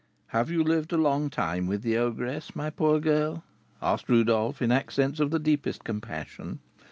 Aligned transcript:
"Have 0.29 0.49
you 0.49 0.63
lived 0.63 0.91
a 0.93 0.97
long 0.97 1.29
time 1.29 1.67
with 1.67 1.83
the 1.83 1.95
ogress, 1.95 2.55
my 2.55 2.71
poor 2.71 2.99
girl?" 2.99 3.43
asked 3.83 4.09
Rodolph, 4.09 4.59
in 4.59 4.71
accents 4.71 5.19
of 5.19 5.29
the 5.29 5.37
deepest 5.37 5.83
compassion. 5.83 6.57